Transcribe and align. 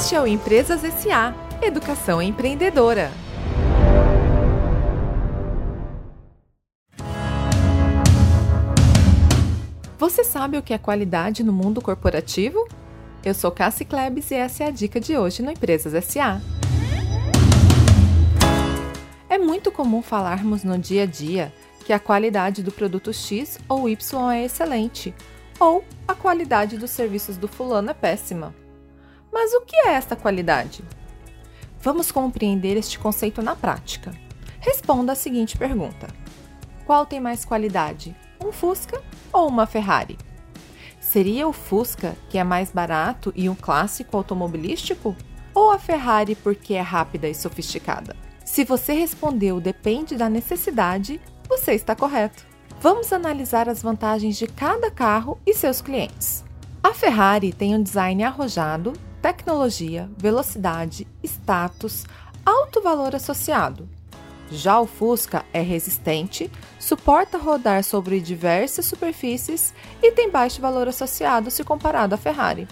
Este 0.00 0.14
é 0.14 0.20
o 0.22 0.26
Empresas 0.26 0.80
SA 0.80 1.34
Educação 1.60 2.22
Empreendedora. 2.22 3.12
Você 9.98 10.24
sabe 10.24 10.56
o 10.56 10.62
que 10.62 10.72
é 10.72 10.78
qualidade 10.78 11.44
no 11.44 11.52
mundo 11.52 11.82
corporativo? 11.82 12.66
Eu 13.22 13.34
sou 13.34 13.50
Cassie 13.50 13.84
Klebs 13.84 14.30
e 14.30 14.36
essa 14.36 14.64
é 14.64 14.68
a 14.68 14.70
dica 14.70 14.98
de 14.98 15.18
hoje 15.18 15.42
no 15.42 15.50
Empresas 15.50 15.92
SA. 16.02 16.40
É 19.28 19.36
muito 19.36 19.70
comum 19.70 20.00
falarmos 20.00 20.64
no 20.64 20.78
dia 20.78 21.02
a 21.02 21.06
dia 21.06 21.52
que 21.84 21.92
a 21.92 22.00
qualidade 22.00 22.62
do 22.62 22.72
produto 22.72 23.12
X 23.12 23.58
ou 23.68 23.86
Y 23.86 24.32
é 24.32 24.46
excelente, 24.46 25.14
ou 25.60 25.84
a 26.08 26.14
qualidade 26.14 26.78
dos 26.78 26.90
serviços 26.90 27.36
do 27.36 27.46
fulano 27.46 27.90
é 27.90 27.94
péssima. 27.94 28.54
Mas 29.32 29.52
o 29.54 29.60
que 29.62 29.76
é 29.76 29.92
esta 29.92 30.16
qualidade? 30.16 30.84
Vamos 31.80 32.12
compreender 32.12 32.76
este 32.76 32.98
conceito 32.98 33.40
na 33.42 33.56
prática. 33.56 34.12
Responda 34.60 35.12
a 35.12 35.16
seguinte 35.16 35.56
pergunta: 35.56 36.08
Qual 36.86 37.06
tem 37.06 37.20
mais 37.20 37.44
qualidade, 37.44 38.14
um 38.44 38.52
Fusca 38.52 39.00
ou 39.32 39.48
uma 39.48 39.66
Ferrari? 39.66 40.18
Seria 41.00 41.48
o 41.48 41.52
Fusca 41.52 42.14
que 42.28 42.38
é 42.38 42.44
mais 42.44 42.70
barato 42.70 43.32
e 43.34 43.48
um 43.48 43.54
clássico 43.54 44.16
automobilístico? 44.16 45.16
Ou 45.54 45.70
a 45.70 45.78
Ferrari 45.78 46.34
porque 46.34 46.74
é 46.74 46.80
rápida 46.80 47.28
e 47.28 47.34
sofisticada? 47.34 48.14
Se 48.44 48.64
você 48.64 48.92
respondeu 48.92 49.60
depende 49.60 50.16
da 50.16 50.28
necessidade, 50.28 51.20
você 51.48 51.72
está 51.72 51.96
correto. 51.96 52.46
Vamos 52.80 53.12
analisar 53.12 53.68
as 53.68 53.82
vantagens 53.82 54.36
de 54.36 54.46
cada 54.46 54.90
carro 54.90 55.38
e 55.46 55.54
seus 55.54 55.80
clientes. 55.80 56.44
A 56.82 56.94
Ferrari 56.94 57.52
tem 57.52 57.74
um 57.74 57.82
design 57.82 58.24
arrojado, 58.24 58.92
tecnologia, 59.20 60.10
velocidade, 60.16 61.06
status, 61.22 62.04
alto 62.44 62.80
valor 62.80 63.14
associado. 63.14 63.88
Já 64.50 64.80
o 64.80 64.86
Fusca 64.86 65.44
é 65.52 65.60
resistente, 65.60 66.50
suporta 66.78 67.38
rodar 67.38 67.84
sobre 67.84 68.20
diversas 68.20 68.86
superfícies 68.86 69.72
e 70.02 70.10
tem 70.10 70.30
baixo 70.30 70.60
valor 70.60 70.88
associado 70.88 71.50
se 71.50 71.62
comparado 71.62 72.14
à 72.14 72.18
Ferrari. 72.18 72.66